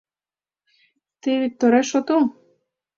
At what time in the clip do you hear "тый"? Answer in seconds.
1.21-1.35